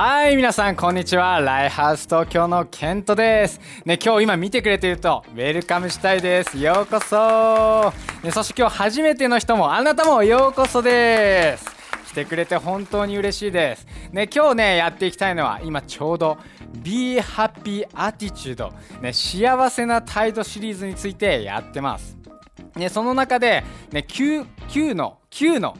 [0.00, 1.40] はい皆さんこんにちは。
[1.40, 3.60] ライハウス東京のケントです。
[3.84, 6.56] ね今日今見てくれているとウェルカムしたいです。
[6.56, 7.92] ようこそ、
[8.22, 11.66] ね、そして今日初めての人もあなたもようこそです。
[12.10, 13.88] 来てくれて本当に嬉しいです。
[14.12, 16.38] ね今日ねやっていきたいのは今ちょうど
[16.80, 22.16] Be Happy Attitude ね幸せな態度シリーズについてやってます。
[22.76, 25.76] ねその中でね 9, 9の9の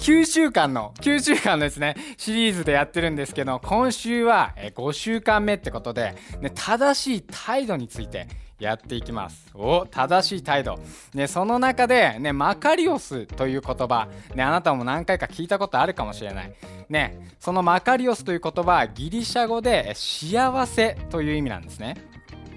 [0.00, 8.26] 9週間の9週間のですねシリーズでやってるんですけど今週は5週間目ってことで、ね、正しい態度について
[8.58, 9.50] やっていきます。
[9.54, 10.78] お正しい態度、
[11.12, 16.54] ね、その中で、ね、マカリオスという言葉、ね、あなたも何回か聞いたことあるかもしれない、
[16.88, 21.96] ね、そのマカリオスという言葉はギリシャ語で幸せという意味なんですね。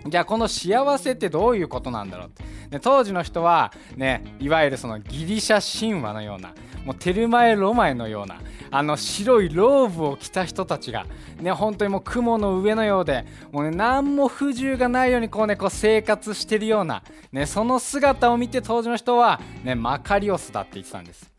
[0.08, 2.32] じゃあこの幸せってどういうことなんだろう。
[2.70, 6.54] で当時の人はねいわゆるそのギリシャ神話のような
[6.86, 8.40] もうテルマエ・ロマエのような
[8.72, 11.06] あの白いローブを着た人たちが
[11.40, 21.32] ね本当にもう雲の上のようでもうね何も不自由がないようにこうねこう生活してるようなねその姿を見て当時の人はねマカリオスだって言ってたんです。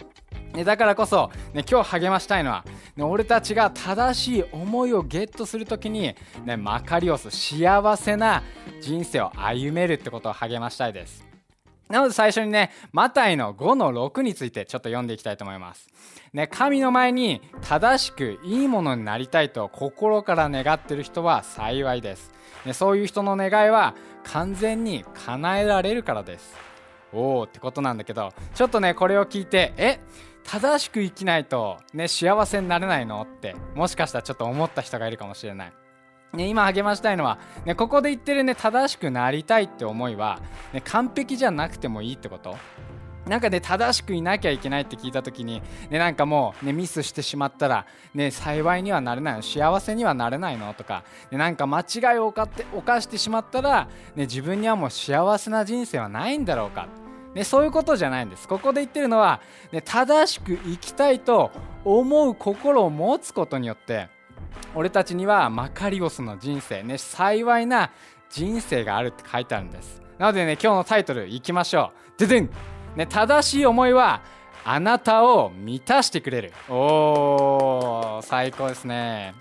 [0.55, 8.45] ね、だからこそ、ね、今日励ましたいのは、ね、俺たちが正しい思いをゲットする時に、ね、マカリオス幸せな
[8.81, 11.34] 人生を歩めるってことを励ましたいです。
[11.89, 15.89] なので最初にね、マタイの5の6についてちょっと読んでいきたいと思います。
[16.33, 22.33] ね、神の前に正しくいいものになりたいと心から願ってる人は幸いです。
[22.65, 26.57] ね、そういう人の願いは完全に叶えられるからです。
[27.13, 30.01] おおってことなんだけど、ちょっとね、これを聞いて、え
[30.43, 33.23] 正しく生きないとね、幸せになれないの？
[33.23, 35.73] ってもしかしたらちょっと思った人がいるかもしれない。
[36.35, 40.41] ね、今励ましたいのは、ね、ここで言ってるね正しくなりたいって思いは、
[40.73, 42.57] ね、完璧じゃなくてもいいってこと。
[43.27, 56.89] なんかね正しくいなきゃいけないって聞いた時に、ね、なんかもう、ね、ミスしてしまったら、ね、幸いにはなれないの幸せにはなれないのとか、ね、なんか間違いを犯って犯してしまったら、ね、自分にはもう幸せな人生はないんだろうか、
[57.35, 58.47] ね、そういうことじゃないんです。
[58.47, 59.41] ここで言ってるのは、
[59.73, 61.51] ね、正しく生きたいと
[61.85, 64.09] 思う心を持つことによって
[64.75, 66.99] 俺たちにはマカリオスの人生ね。
[66.99, 67.91] 幸いな
[68.31, 70.03] 人生があるって書いてあるんです。
[70.19, 72.19] なのでね今日のタイトルいきましょう。
[72.19, 72.51] ででん、
[72.97, 74.23] ね、正しい思いは
[74.65, 76.53] あなたを満たしてくれる。
[76.69, 79.35] おー最高ですね。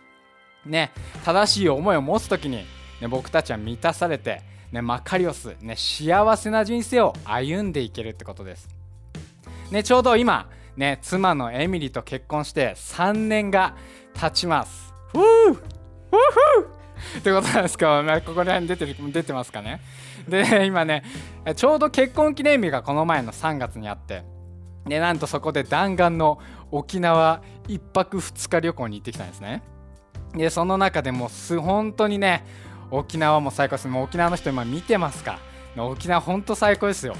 [0.65, 0.91] ね
[1.23, 2.65] 正しい思いを持つ時に、
[3.01, 4.41] ね、僕たちは満たされて、
[4.71, 8.67] ね、マカリオス、ね、幸せな人生を歩んでいけるってことです。
[9.71, 13.75] ね、ちょうど今、ね、妻のエミリと結婚して3年が
[14.13, 14.92] 経ちます。
[15.13, 15.53] ふう。
[15.53, 15.59] ふう
[17.19, 19.81] ってことなんですか、まあ、ここら辺出てる出てますかね。
[20.27, 21.03] で今ね
[21.55, 24.23] ちょうど結婚記念日がこの前の3月にあって。
[24.85, 29.63] でなんとそこで弾丸の沖縄1泊2日旅行に行ってきたんですね。
[30.35, 32.45] でその中でもす本当にね
[32.91, 33.87] 沖縄も最高です。
[33.87, 35.39] もう沖縄の人今見てますか？
[35.77, 37.15] 沖縄本当最高ですよ。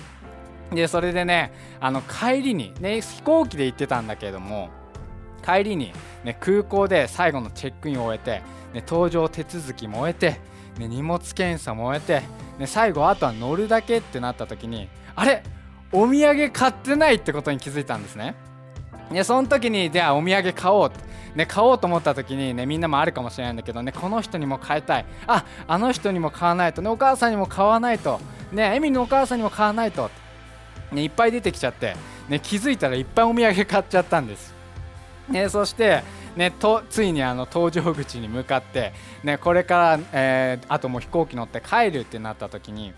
[0.72, 4.70] でそれでねあの帰りにね飛行機で行ってたんだけれども
[5.44, 5.92] 帰りに、
[6.24, 8.42] ね、空港で最後のチェックインを終えて、
[8.74, 10.40] ね、搭乗手続きも終えて、
[10.80, 12.26] ね、荷物検査も終えて、
[12.58, 15.44] ね、最後あとは乗るだけってなった時にあれ？
[15.92, 18.34] お土産買ってないってことに気づいたんですね。
[19.12, 20.98] ね、その時にじゃあお土産買おうって、
[21.36, 25.06] ね、買おうと思った時にねみんなもあるかもしれないんだけどねこの人にも買いたい。
[25.28, 28.20] ああの人にも買わないとねお母さんにも買わないと。
[28.52, 30.10] ねエミのお母さんにも買わないと。
[30.92, 31.96] ねいっぱい出てきちゃって
[32.28, 34.53] ね気づいたらいっぱいお土産買っちゃったんです。
[35.30, 36.04] ね、そして、
[36.36, 42.94] ね、とついにあの搭乗口に向かって、ね、これから、えー、あともう飛行機乗って帰るってなった時に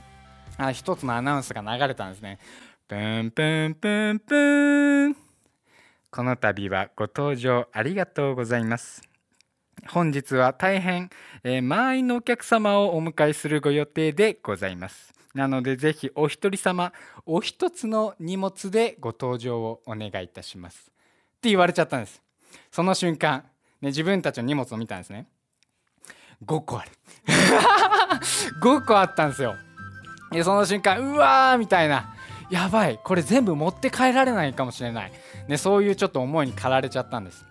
[0.58, 2.40] あ一つのアナウンスが流れたんですね。
[2.88, 5.16] プンプンプンプン
[6.12, 9.02] この度はご搭乗ありがとうございます。
[9.90, 11.09] 本日は大変、
[11.44, 15.13] えー、満員のお客様をお迎えするご予定でございます。
[15.34, 16.94] なのでぜひお一人様
[17.25, 20.94] お一つの荷物でご搭乗をお願いいたします。
[21.35, 22.21] って言われちゃったんです。
[22.71, 23.43] その瞬間、
[23.81, 25.27] ね、自分たちの荷物を見たんですね。
[26.45, 26.91] 5個ある。
[28.61, 29.55] 5個あったんですよ。
[30.31, 32.15] でその瞬間うわーみたいな。
[32.49, 35.11] やばいこれ全部持って帰られないかもしれない、
[35.47, 37.43] ね、そういうちょっと思いに駆られちゃったんです。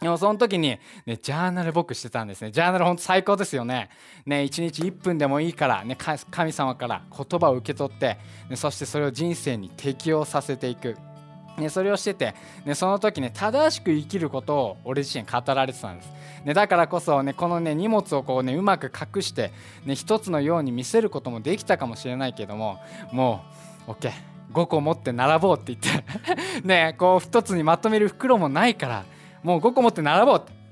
[0.00, 2.50] でもその時に、ね、ジャーナル僕してたんですね。
[2.50, 3.88] ジャーナル本当最高ですよね。
[4.26, 5.96] ね、1日1分でもいいから、ね、
[6.30, 8.18] 神様から言葉を受け取って、
[8.50, 10.96] ね、そしてそれを人生に適応させていく。
[11.58, 12.34] ね、それをしてて、
[12.64, 16.10] ね、その時ね正しく生きることを俺自身語られてたんです、
[16.44, 19.52] ね、だからこそねこのね荷物をこうねうまく隠して
[19.84, 22.78] ね一つのように見せることもできたかもしれないけども
[23.12, 23.44] も
[23.86, 29.04] う OK5 個持って並ぼうって言って ねこう1つにまとめる袋もないから
[29.44, 30.63] もう5個持って並ぼうって。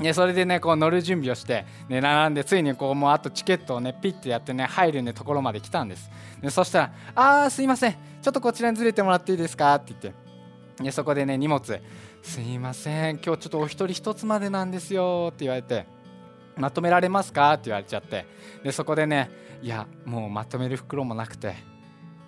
[0.00, 6.10] ね、それでねこう乗る準備をして、ね、並んでついにこうもうあとチケットをねピッてやってね入るねところまで来たんです。
[6.40, 7.92] でそしたら「あーすいません。
[7.92, 10.82] ちょっとこちらにずれてもらっていいですか?」って言って。
[10.82, 11.60] でそこでね荷物
[12.22, 13.18] 「すいません。
[13.18, 15.86] 今日ちょっとお一人一つまでなんですよ」って言われて
[16.56, 18.26] 「まとめられますか?」って言われちゃって。
[18.64, 19.30] でそこでね
[19.60, 21.58] 「いやもうまとめる袋もなくて」って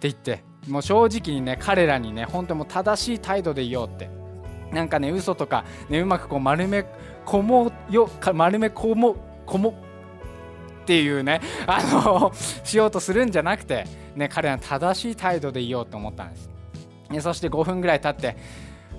[0.03, 0.45] 言って。
[0.69, 4.09] もう正直にね彼らにね本当にもう正しい態度でいようって。
[4.73, 6.85] なんかね嘘とか、ね、うまくこう丸め
[7.25, 9.17] こもよ丸めこも
[9.47, 9.75] こも
[10.83, 13.87] っていうね あのしようとするんじゃなくて、
[14.17, 16.51] ね、彼らの正しい態度でいようと思ったんです、
[17.11, 18.37] ね、そして5分ぐらい経って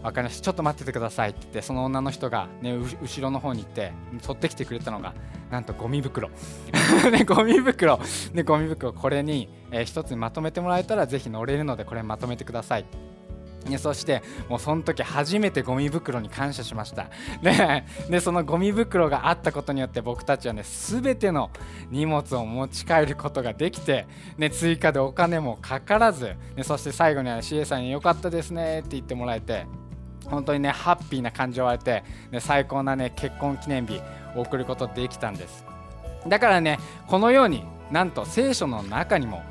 [0.02, 5.14] 分かりましたちょっと待っててくださいって言ってその女の人が、ね、後ろの方に行って取ってきてくれたのが
[5.50, 6.30] なんとゴミ袋。
[7.12, 8.00] ねゴミ袋。
[8.34, 12.86] ねゴミ袋これに、えー、一つにまとめてもらえたらぜひ乗れるのでこれまとめてください、
[13.78, 17.10] そしてもうその時初めてゴミ袋に感謝しました、
[17.42, 21.50] ね、でそのゴミ袋があったことによって僕たちはね全ての
[21.90, 24.06] 荷物を持ち帰ることができて、
[24.38, 29.66] ね、追加でお金もかからず、ね、そして最後には CA さんに良かったですねって言ってもらえて
[30.26, 34.02] 本当にねハッピーな感情を得て、ね、最高なね結婚記念日
[34.36, 35.66] を送ることできたんです。
[36.28, 39.44] だからねこのようになんと聖書の中にも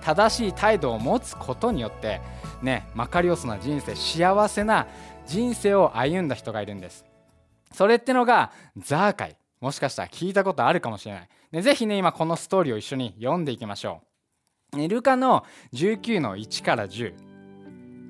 [0.00, 2.20] 正しい態度を持つことによって
[2.62, 4.86] ねマカリオスな人生幸せな
[5.26, 7.04] 人生を歩んだ人がいるんです。
[7.72, 9.36] それってのがザーカイ。
[9.60, 14.00] もしかしたら聞いたことあるかもしれない、ね、ぜひね今このストーリーを一緒に読んでいきましょ
[14.72, 15.44] う、ね、ルカの
[15.74, 17.12] 19の1から10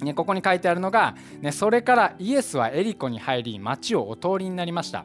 [0.05, 5.05] ね、ここに書いてあるのが、ね、それからイエスはエリコに入り町をお通りになりました。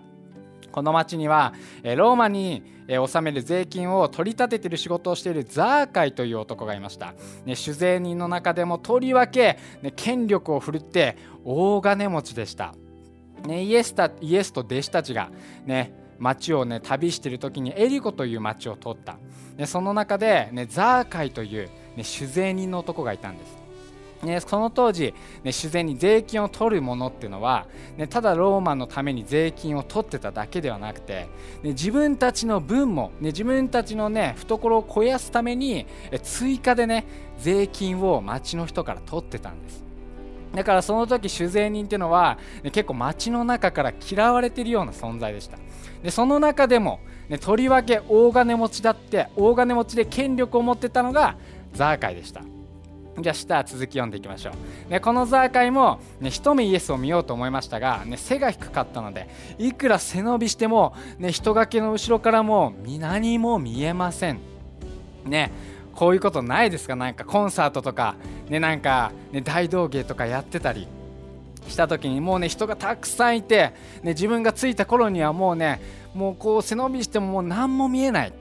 [0.76, 1.54] この町には
[1.96, 7.14] ローマに納める税金を取り立てている仕事をしているザーカイという男がいました、
[7.46, 12.76] ね、酒税人の中でもとりわけ、ね、権力を振るって大金持ちでした、
[13.48, 15.32] ね、イエスたイエスと弟子たちが
[15.66, 19.18] ね町をね旅している時にエリコという町を通った、
[19.56, 23.65] ね、その中で、ね、ザーカイという、ね、酒税人の男がいたんです。
[24.26, 25.14] ね、その当時、ね、
[25.46, 27.68] 自然に税金を取るものっていうのは、
[27.98, 31.28] ね、ただローマのために税金を取ってただけではなくて、
[31.64, 37.06] ね、自分たちの分も、ね、自分たちの、ね、懐を肥やすためにえ追加でね
[37.38, 39.84] 税金を町の人から取ってたんです。
[40.54, 45.58] だからその時酒税人っていうのは、ね、結構町の中から嫌われてるような存在でした。
[46.02, 51.36] でその中でも、ね、とりわけ大金持ちだって大金持ちで権力を持ってたのが
[51.74, 52.42] ザーカイでした。
[53.20, 54.52] じゃあ下続き読んでいきましょ
[54.88, 64.40] う、ね、このザーカイも、ね、一目イエスを見ようと思いましたが、ね、背が低かったのでいくら背伸びしても、ね、人影の後ろからも何も見えません。
[65.26, 65.52] ね
[65.94, 66.98] こういうことないですか？
[66.98, 68.16] なんかコンサートとか、
[68.50, 70.88] ね、なんか、ね、大道芸とかやってたり。
[71.68, 73.74] した時にもうね人がたくさんいて、
[74.04, 75.82] ね、自分が着いた頃にはもうね
[76.14, 78.34] もうこう背伸びしてももう何も見えない、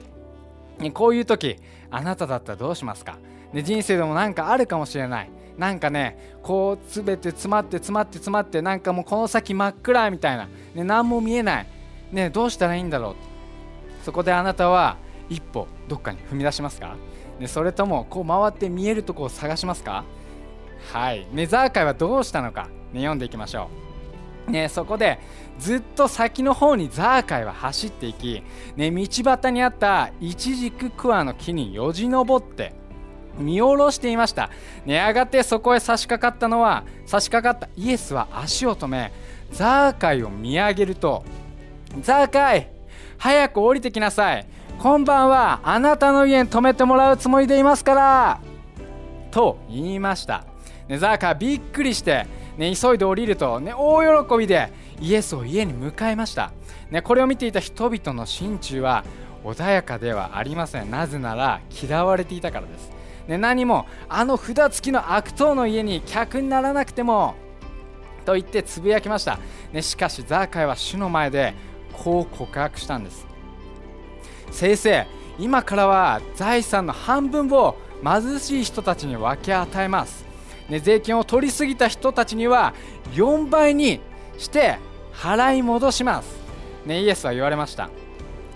[0.79, 1.56] ね、こういう時
[1.91, 3.17] あなただったらどうしますか？
[3.55, 5.31] ね、人生でもなんかあるかもしれない。
[5.56, 11.67] なんかねこう全て詰まって詰まって詰まってなんかもうこの先真っ暗みたいな、ね、何も見えない、
[12.11, 13.15] ね、どうしたらいいんだろう。
[14.05, 14.97] そこであなたは
[15.31, 16.97] 一歩どっかに踏み出しますか、
[17.39, 20.05] ね、それともこう回って見えるとこを探しますか？
[20.93, 21.26] はい。
[21.33, 23.71] ねザーカイはどうしたのか、ね、読んでいきましょ
[24.49, 24.50] う。
[24.50, 25.21] ね、そこで
[25.59, 28.43] ずっと先の方にザーカイは走っていき、
[28.76, 32.75] ね、道端にあったイチジククワの木によじ登って
[33.38, 34.50] 見下ろしていました。
[34.87, 39.12] 寝上がてそこへ差し掛かったのは差し掛かったイエスは足を止め
[39.53, 41.25] ザーカイを見上げると
[42.00, 42.69] ザーカイ
[43.19, 44.47] 早く降りてきなさい。
[44.79, 48.41] 今晩はあなたの家に泊めてもらうつもりでいますから
[49.31, 50.45] と言いました、
[50.88, 52.26] ね、ザーカイびっくりして、
[52.59, 56.50] ね、急いで降りると、ね、大喜びでイエスを家に迎えました、
[56.91, 59.05] ね、これを見ていた人々の心中は
[59.45, 60.91] 穏やかではありません。
[60.91, 62.91] なぜなら嫌われていたからです。
[63.28, 67.35] ね、何もあの札付きの悪党の家に客にならなくても
[68.25, 69.38] と言ってつぶやきました、
[69.73, 71.54] ね、しかしザーカイは主の前で
[71.93, 73.26] こう告白したんです。
[74.50, 75.07] 先生
[75.38, 80.25] 今からは財産の半分を貧しい人たちに分け与えます、
[80.69, 82.75] ね、税金を取りすぎた人たちには
[83.12, 84.00] 4倍に
[84.38, 84.78] して
[85.12, 86.37] 払い戻します、
[86.85, 87.90] ね、イエスは言われました。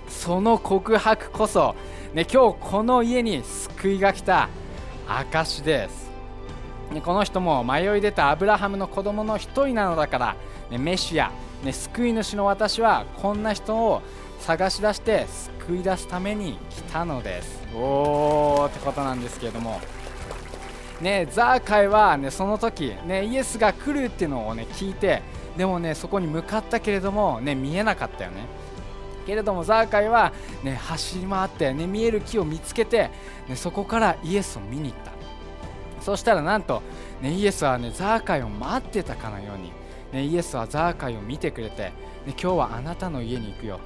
[0.09, 1.75] その告白こそ
[2.15, 4.49] ね、今日この家に救いが来た
[5.07, 6.11] 証です、
[6.91, 10.37] ね、この人も迷い出たアブラハムの子供の一人なのだから、
[10.71, 11.31] ね、メシア、
[11.63, 14.01] ね、救い主の私はこんな人を
[14.41, 15.27] 探し出して
[15.67, 17.63] 救い出すために来たのです。
[17.75, 19.81] おーってことなんですけれども。
[21.03, 25.23] ね、ザーカイは、ね、その時、ね、イエスが来るっていうのを、ね、聞いて
[25.57, 28.47] でもねそこに向かったけれどもね見えなかったよね。
[29.29, 30.33] けれどもザーカイは、
[30.63, 33.11] ね、走り回って、ね、見える木を見つけて、
[33.47, 35.13] ね、そこからイエスを見に行った。
[36.01, 36.81] そしたらなんと、
[37.21, 39.71] ね、イエスは、ね、ザーカイを待ってたかのように、
[40.13, 41.93] ね、イエスはザーカイを見てくれて、ね、
[42.29, 43.81] 今日はあなたの家に行くよ、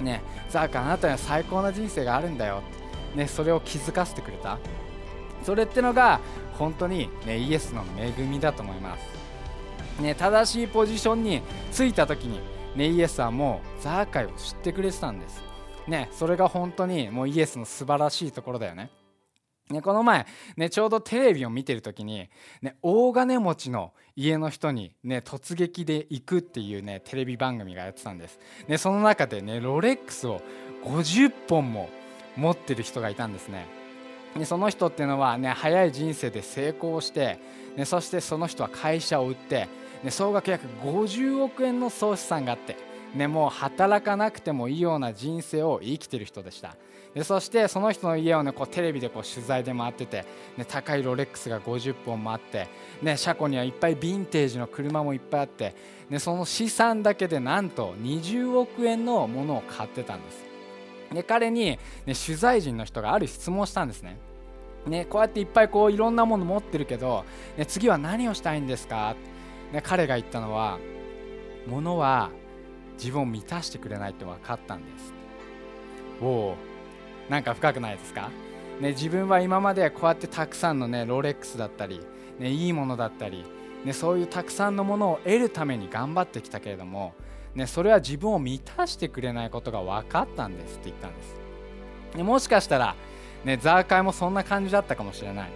[0.00, 2.62] ね、ザーカイあなたには最高な人生があるんだよ、
[3.14, 4.58] ね、それを気づかせてくれた。
[5.44, 6.18] それってのが
[6.54, 8.98] 本当に、ね、イエスの恵みだと思いま
[10.00, 15.42] す、ね、正しいポジションについた時にね、イエスはもザーカイを知ってくれてたんです。
[15.86, 18.90] ね、それが本当にもうイエスの素晴らしいところだよね。
[19.70, 22.30] ね、この前、ね、ちょうどテレビを見てる時に、
[22.62, 30.40] ね、大金持ちの家の人に、ね、突撃で行くっていう、ね、テレビ番組がやってたんです、ね、その中で、ね、ロレックスを
[30.84, 31.90] 50本も
[32.36, 33.66] 持ってる人がいたんですね
[34.36, 37.38] でその人っていうのは、ね、早い人生で成功して、
[37.76, 39.68] ね、そしてその人は会社を売って
[40.02, 42.76] ね、総額約50億円の総資産があって、
[43.14, 46.76] ね、もう働かなくてもいいような人生を生きてる人でした。
[47.14, 50.26] でそしてその人の家を、ね、こうテレビでこう取材で回ってて、
[50.58, 52.68] ね、高いロレックスが50本もあって、
[53.00, 55.74] ね、車庫にはいっぱいヴィンテージの車もいっぱいあって、
[56.10, 60.44] ね、その資産だけでなんと20億円のものを買ってたんです。
[61.12, 64.18] で彼に、ね、取材陣の人がある質問したんですね。
[64.86, 67.24] ね、こうやっていっぱいこういろんなもの持ってるけど、
[67.56, 69.16] ね、次は何をしたいんですか？
[69.72, 70.78] ね、彼が言ったのは
[71.66, 72.30] 物は
[72.96, 75.14] 自分を満たしてくれないって分かったんです。
[76.20, 76.56] おお
[77.28, 78.30] なんか深くないですか、
[78.80, 82.00] ね、自分は今までこうやってたくさんのねロレックスだったり、
[82.38, 83.44] ね、いいものだったり、
[83.84, 87.14] ね、そういうたくさんのものを得るために頑張ってきたけれども、
[87.54, 91.36] ね、それは自分を満たしてくれないことが分かったんですって言ったんです、
[92.16, 92.96] ね、もしかしたら、
[93.44, 95.50] ね、ザーカイもそんな感じだったかもしれない、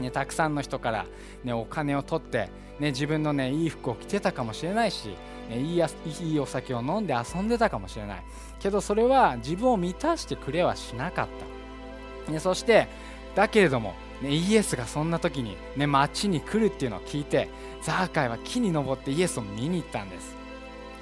[0.00, 1.06] ね、たくさんの人から、
[1.44, 5.08] ね、お金を取ってね、自分のねいい服を着てたかもしれないし、
[5.48, 5.88] ね、いいや
[6.20, 8.22] いいお酒を飲んで遊んでたかもしれない。
[8.58, 11.28] けどそれは自分を満たしてくれはしなかっ
[12.26, 12.88] た、ね、そして
[13.34, 17.48] だけれども、ね、イエスがそんな時に、ね、町に来るっていうのを聞いて
[17.82, 20.34] ザーカイは木に登ってイエスを見に行ったんです。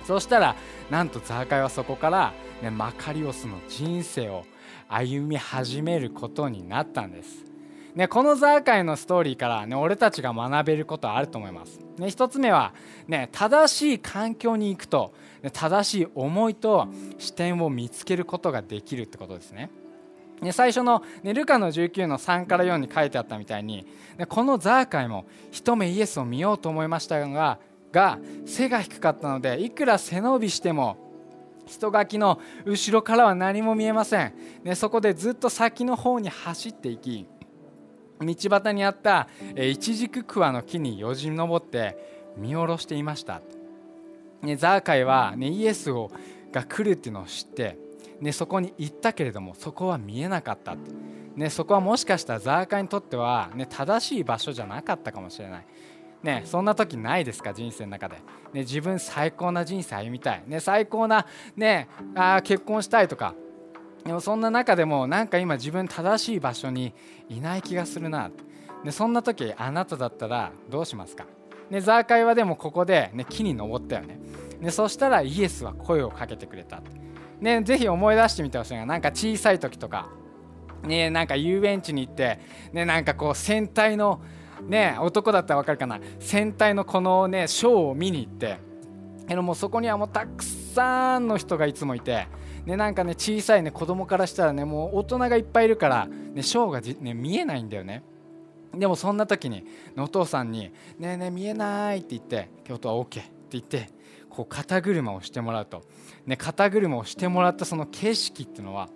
[0.04, 0.54] そしたら
[0.90, 4.44] なんとザーカイはそこから、ね、マカリオスの人生を
[4.88, 7.53] 歩み始めることになったんです。
[7.94, 11.78] ね、このザーカイのストーリーから、ね、俺たちが学べることはあると思います。
[11.96, 12.74] ね、1つ目は、
[13.06, 19.70] ね、正しい環境に行くと、ね、正しい思いと視点を見つけることができるってことですね。
[20.42, 23.86] ね最初の、ね、ルカの19の3から4に書いてあったみたいに、
[24.18, 27.58] ね、このザーカイも一目イエスを見ようと思いましたが
[27.92, 30.96] が背が低かったのでいくら背伸びしても
[31.66, 34.34] 人垣の後ろからは何も見えません、
[34.64, 37.26] ね、そこでずっと先の方に走っていき
[38.20, 43.40] 道端にあったイチジククワの木によじ登って見下ろしていました、
[44.42, 46.10] ね、ザーカイは、ね、イエスを
[46.52, 47.76] が来るっていうのを知って、
[48.20, 50.76] ね、そこに行ったけれどもそこは見えなかった、
[51.36, 55.66] ね、そこはもしかしたらザーカイにとっては、ね、正しい場所じゃなかったかもしれない。
[56.22, 58.16] ね、そんな時ないですか人生の中で、
[58.54, 63.34] ね、自分最高な人生歩みたい、ね、最高な、ね、あ結婚したいとか。
[64.20, 66.94] そんな中でもなんか今自分正しい場所に
[67.28, 68.30] いない気がするな
[68.84, 71.24] でそんな時あなただったらどうしますか？
[71.70, 74.18] でザーカイはでもここで、ね、木に登ったよね。
[74.60, 76.82] でそしたらイエスは声をかけてくれた、
[77.40, 80.10] ね、ぜひ思い出してみてほしいがなんか小さい時とか、
[80.82, 82.40] ね、なんか遊園地に行って、
[82.72, 84.20] ね、なんかこう戦隊の、
[84.68, 85.98] ね、男だったら分かるかな？
[86.20, 88.58] 戦隊のこのねショーを見に行って。
[89.26, 92.28] でもそこにはもうたくさんの人がいつもいて。
[92.66, 98.02] ね、なんかね小さいね子供からしたらねもう大人がいっぱいいるから、ね、ショーがじ、ね、見えないんだよね。
[98.72, 99.64] でもそんな時に
[99.96, 103.88] お父さんに「ねえねえ見えない」って言って京都は OK って言って
[104.28, 105.82] こう肩車をしてもらうと、
[106.26, 108.88] ね、肩車をしてもらったその景色っていうのは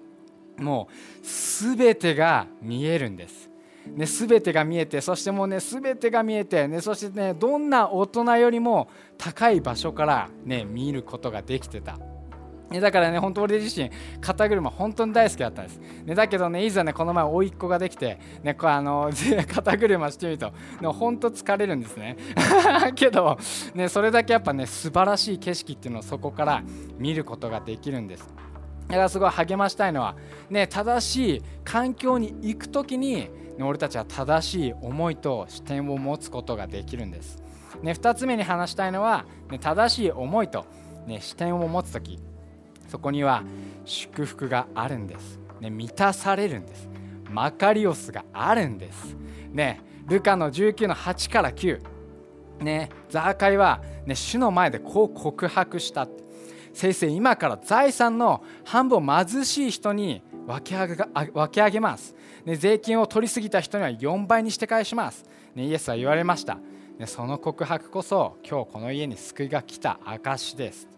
[0.57, 3.49] もう全てが見えるんです。
[3.87, 11.99] ね、全てが見えてそしてもうね全てが見えて、ね、そしてねどんな大人よりも高い場所からね見ることができてた。
[12.71, 15.81] だからね、本当俺自身、肩車本当に大好きだったんです。
[16.05, 19.11] ね、だけどね、いざね、この前、甥っ子ができて、ね、こうあの
[19.53, 22.17] 肩車してみると、ね、本当疲れるんですね。
[22.95, 23.39] けど、
[23.75, 26.63] ね、それだけやっぱね、素晴らしい景色っていうのをそこから
[26.99, 28.29] 見ることができるんです。
[28.89, 30.17] だからすごい励ましたいのは、
[30.51, 37.43] ね、正しい環境に行く時に、ね、俺たちは正しい思いと視点を持つことができるんです。
[37.83, 40.67] ね、2つ目に話したいのは、ね、正しい思いと、
[41.07, 42.19] ね、視点を持つ時
[42.89, 43.45] そこには
[43.85, 46.89] 祝福があるんです、ね、満たされるんです。
[47.31, 49.17] マカリオスがあるんです。
[49.53, 51.81] ねルカの19の8から9
[52.61, 56.09] ね、ザーカイは、ね、主の前でこう告白した
[56.73, 62.15] 先生今から財産の半分を貧しい人に分け上げ分け上げます、
[62.45, 66.59] ね、税金を取りすぎた人には4倍にして返します、ね、イエスは言われました、
[66.99, 70.98] ね、その告白こそ今日この家に救いが来た証です。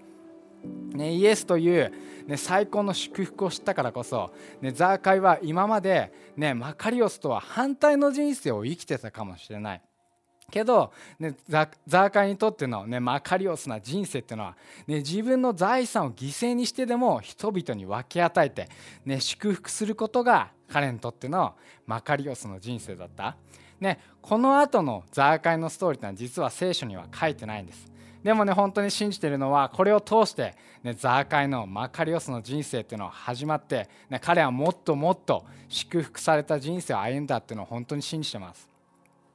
[0.64, 1.92] ね、イエスという、
[2.26, 9.82] ね、最高の祝福を知ったからこそ、ね、ザーカイは今まで、ね、マカリオスとは反対の人生を生きてたかもしれない
[10.50, 18.68] けど、ね、ザーカイにとっての、ね、マカリオスな人生っていうのは、ね、自分の財産を犠牲にしてでも人々に分け与えて、
[19.04, 21.54] ね、祝福することが彼にとっての
[21.86, 23.36] マカリオスの人生だった。
[23.80, 27.90] ね、この後のザーカイのストーリーってのは実は聖書には書いてないんです。
[28.22, 38.68] でもね本当に信じているのはこれを通して、ね、ザーカイのマカリオスの人生っていうのは始まって、ね、彼はもっともっと祝福された人生を歩んだっていうのを本当に信じてます。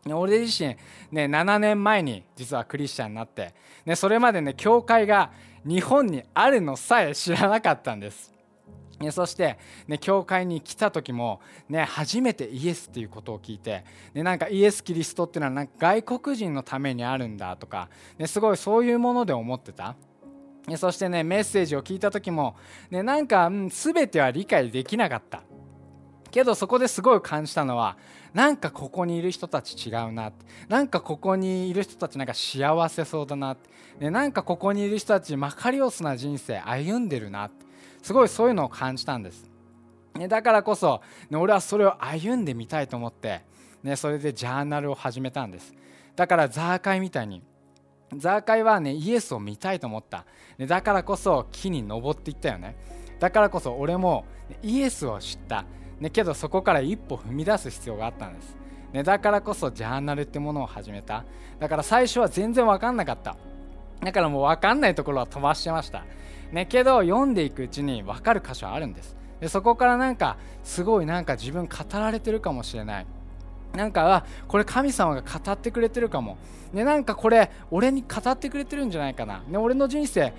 [0.08, 0.76] 俺自身、
[1.12, 5.32] ね、7年前に実はクリスチャンになって、ね、それまでね教会が
[5.66, 8.35] 日本にあるのさえ知らなかったんです。
[9.12, 13.84] そして、ね、教会に来た時も、ね、初めてイエスっていうことを聞いて、
[14.14, 19.96] ね、なんかイエス・キリストっていうのは外国人のためにあるんだとか、ね、すごいそういうもので思ってた。
[20.78, 22.56] そしてねメッセージを聞いた時も、
[22.90, 25.44] ね、なんか、うん、全ては理解できなかった。
[26.32, 27.98] けどそこですごい感じたのは
[28.34, 30.34] なんかここにいる人たち違うな
[30.68, 33.56] なんかここにいる人たちなんか幸せそうだな
[34.00, 37.50] ね、なんかここにいる人たちマカリオスな人生歩んでるな
[38.06, 39.50] すごいそういうのを感じたんです。
[40.14, 43.42] ね、だからこそ、ね、俺はそれを歩んでみたいと思って、
[43.82, 45.74] ね、それでジャーナルを始めたんです。
[46.16, 47.42] だからザーカイみたいに
[48.16, 50.28] ザーカイはねイエスを見たいと思った、
[50.60, 52.76] ね、だからこそ木に登っていったよね。
[53.20, 54.26] だからこそ俺も
[54.62, 55.66] イエスを知った、
[56.00, 58.56] ね、けどそこから一歩踏み出す必要があったんです、
[58.94, 61.26] ね、だからこそジャーナルってものを始めた。
[61.60, 63.36] だから最初は全然分かんなかった。
[64.00, 66.06] だからもう分かんないところは飛ばしてました。
[66.56, 69.14] ね、けど読んでいくうちに分かる箇所あるんです。
[69.42, 73.06] でそこからなんかすごいなんか自分語られてるかもしれない。
[73.74, 76.38] なんかあこれ神様が語ってくれてるかも、
[76.72, 80.32] ね、なんかこれ俺に語ってくれてるんじゃないかな、ね、俺の人生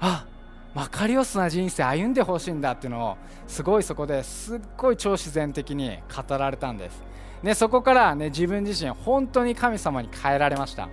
[0.00, 0.26] あ
[0.74, 7.00] マカリオスな人生歩んでほしいんだっていうのをすごいそこですっごい超自然的に語られたんです、
[7.44, 10.88] ね、そこから、ね、自分自身本当に神様に変えられました。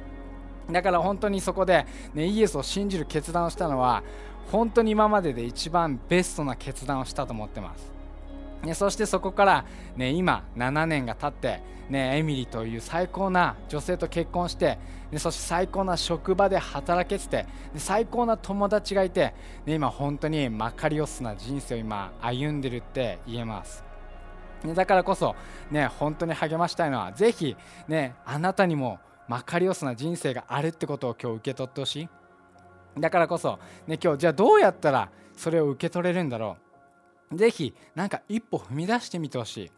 [0.69, 4.03] だから本当にそこで、ね、イエスを信じる決断をしたのは
[4.51, 7.91] 本当に今までで一番ベストな決断をしたと思ってます。
[8.63, 14.77] ね、そしてそこから、ね、今7年が経って、ね、エミリーという最高な女性と結婚して、
[15.11, 19.33] ね、そして最高な職場で働けてて、ね、最高な友達がいて、
[19.65, 23.83] ね、今本当にマカリオスな人生を今歩んでるって言えます。
[24.63, 25.35] ね、だからこそ、
[25.71, 32.09] ね、本当に励ましたいのはぜひ、ね、あなたにもマカリオスな人生があるってことを今日受け取ってほしい。
[32.99, 36.71] だからこそ、ね、今日じゃあどうやったらそれを受け取れるんだろう。
[37.33, 39.71] ぜひなんか一歩踏み出してみてほし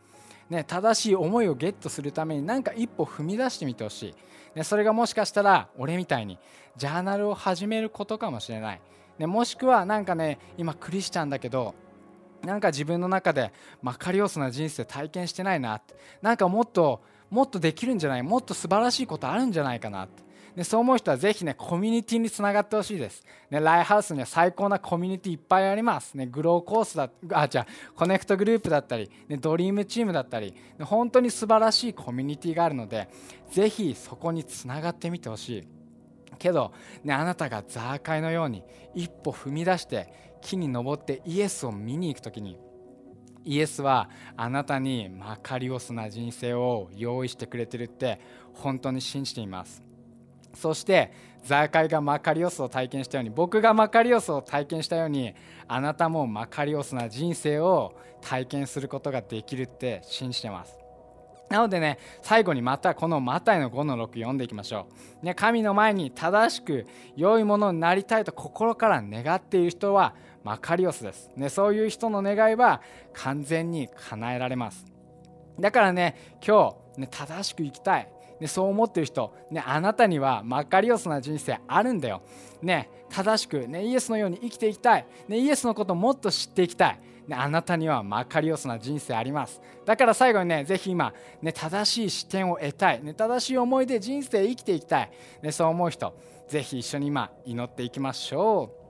[0.49, 4.15] い、ね、正しい思いをゲットするためになんか一歩踏み出してみてほしい、
[4.56, 6.39] ね、それがもしかしたら俺みたいに
[6.78, 8.82] ジャーナルを始めることかもしれない、
[9.19, 11.76] ね、もしくはなんかね今クリスチャンだけど
[12.43, 15.82] なんか自分の中でマカリオスな人生体験してないな
[16.21, 20.23] なんかもっともっとできるんじゃないもっと素晴らしいことあるんじゃないかなって。
[20.55, 33.09] でそう思う人はぜひねコミュニティにつながってほしいです、ね、ライフハウスには最高なコミュニティいっぱいあります、ね、グローコースだあじゃあコネクトグループだったり、ね、ドリームチームだったり本当に素晴らしいコミュニティがあるので
[33.51, 35.67] ぜひそこにつながってみてほしい。
[36.39, 38.63] けど、ね、あなたがザーカイのように
[38.95, 40.11] 一歩踏み出して
[40.41, 42.57] 木に登ってイエスを見に行く時に
[43.45, 48.19] イエスはあなたにマカリオスな人生を用意してくれてるって
[48.53, 49.92] 本当に信じています。
[50.53, 51.11] そして
[51.43, 55.33] ザーカイがマカリオスを体験したように僕がマカリオスを体験したように
[55.67, 60.83] あなたもマカリオスな人生を体験することができるって信じてます。
[61.49, 64.87] なのでね最後にまたこのマタイの5の6読んでいきましょ
[65.21, 72.81] う、ね、神の前に正しく良いものになりたいと心から願っている人はマカリオスです、ね、そういう人の願いは
[73.13, 74.85] 完全に叶えられます。
[75.59, 78.12] だからね今日、ね、正しく生きたい。
[78.43, 82.21] ね、そう思ってる人、ね、あなたにはマカリオスな人生あるんだよ。
[82.62, 86.99] ね、正しく、ね、イエスのように生きていきたい、ね、イエスのことをもっと知っていきたい。
[87.25, 89.62] ね、あなたにはマカリオスな人生あります。
[89.86, 96.13] だから最後にね、ぜひ今、ね、正しい視点を得たい、ね、正しい思いで人生生きていきたい、ね、そう思う人、
[96.49, 98.82] ぜひ一緒に今祈っていきましょう。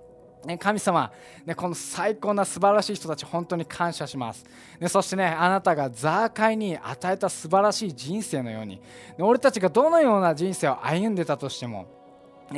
[0.46, 1.12] ね、神様、
[1.46, 4.46] ね、この最高な素晴らしい人たち本当に感謝します、
[4.80, 8.82] ね、そしてねあなたがザーカイに与えた素晴らしい人生のように、ね、
[9.20, 12.03] 俺たちがどのような人生を歩んでたとしても、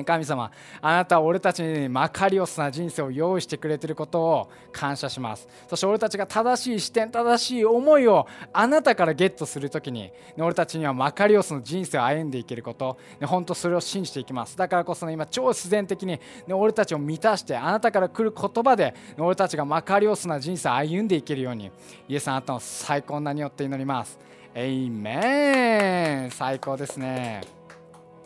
[0.03, 5.47] 神様あなたは俺たちにマカリオスな人生を用意してくれていることを感謝します。
[5.69, 14.57] そして俺たちが正しい視点正しい思いをあなたからゲットするときに、俺たちにはマカリオスの人生を歩んでいけること、本当それを信じていきます。
[14.57, 21.71] だからこそ、ね、今超自然的に、俺たちを満たしてあなたから来る言葉で、俺たちがマカリオスな人生を歩んでいけるように。
[22.07, 24.19] イエスあなたの最高なによって祈ります。
[24.53, 26.31] エイメン。
[26.31, 27.54] 最高ですね。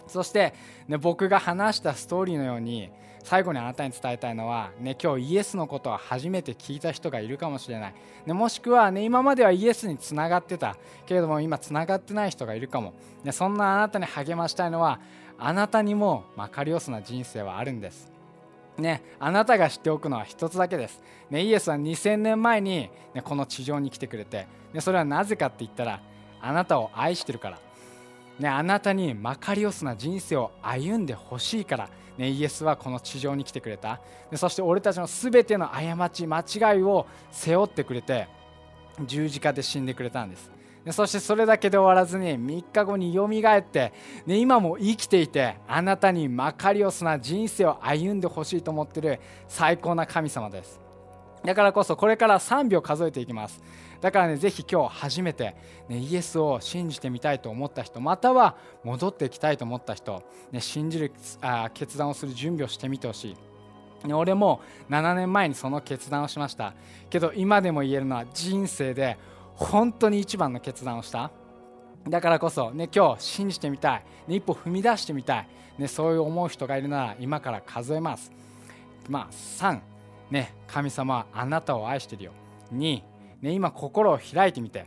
[0.10, 0.54] そして、
[0.88, 2.90] ね、僕が話したストーリーのように
[3.24, 7.94] 最後にあなたに伝えたいのは、ね、今日イエスのことを初めて聞いた人がいるかもしれない、
[8.26, 12.94] ね、もしくは、ね、今まではイエスにつながってたけれども今つながってない人がいるかも、
[13.24, 15.00] ね、そんなあなたに励ましたいのは
[15.38, 18.12] あなたにもマカリオスな人生はあるんです。
[18.78, 21.02] ね、あなたが知っておくのは一つだけです。
[21.30, 26.02] ね、イエスは2000年前に、ね、この地上に来てくれて、ね、それはなぜかって言ったら
[26.42, 27.60] あなたを愛してるから。
[28.40, 34.00] ね、あなたにマカリオスな人生を歩んでほしいから、ね、イエスはこの地上に来てくれた。
[34.32, 38.28] でそして俺たちの全ての過ち間違いを背負ってくれて
[39.06, 40.52] 十字架で死んでくれたんです。
[40.86, 43.92] でそしてそれだけで終わらずに3日後によみがえって、
[44.26, 50.89] ね、今も生きていてあなたにマカリオスな人生を歩んでほしいと思ってる最高な神様です。
[51.44, 53.62] だからこそこれから3秒数えていきます。
[54.02, 55.56] だからねぜひ今日初めて、
[55.88, 63.38] ね、イエスを信じてみたいと思った人または戻っていきたいと思った人、ね、信じるあ決断をする準備をしてみてほしい。
[64.14, 66.74] 俺も7年前にその決断をしました。
[67.10, 69.18] けど今でも言えるのは人生で
[69.56, 71.32] 本当に一番の決断をした。
[72.08, 75.48] だからこそ、ね、今日信じてみたい、ね、一歩踏み出してみたい、
[75.78, 78.32] ね、そういう思う人がいるなら今から数えます、
[79.10, 79.80] まあ、3、
[80.32, 82.32] ね、神様はあなたを愛してるよ。
[82.74, 83.02] 2
[83.42, 84.86] ね、今心を開いてみて。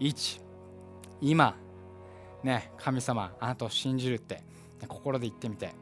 [0.00, 0.40] 1
[1.20, 1.56] 今
[2.42, 4.42] ね神様あなたを信じるって、ね、
[4.88, 5.72] 心で言ってみて。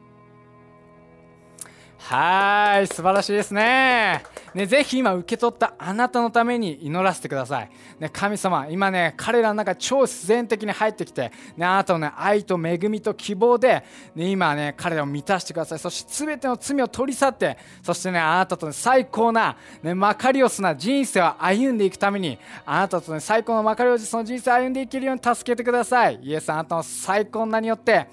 [2.04, 4.24] はい素晴らしいですね。
[4.54, 13.84] ねぜひ今受け取ったあなたのために祈らせてください、ね、神様今ね彼らの中超自然的に入ってきて、ね、あなたの、ね、愛と恵みと希望で、
[14.14, 15.78] ね、今ね彼らを満たしてください。
[15.78, 22.36] そして全ての罪を取り去ってそしてねあなたと、ね、最高な、ね、マカリオスな人生を歩んでいくために
[22.66, 26.18] あなたと、ね、最高のマカリオスの人生を歩んでいけるように助けてください。
[26.20, 28.08] イエスあなたの最高なによって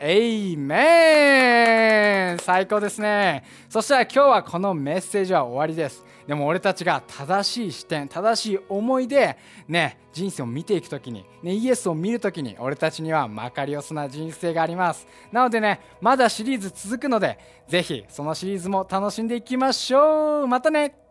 [0.00, 3.42] エイメン最高ですね。
[3.68, 6.04] そしたら今日はこのメッセージは終わりです。
[6.26, 15.06] でも俺たちが正しい視点正しい思いでね人生を見ていく時に、ね、イエスを見る時に俺たちにはマカリオスな人生があります。
[15.32, 20.46] なのでねまだシリーズ続くのでぜひそのシリーズも楽しんでいきましょう。
[20.46, 21.07] またね!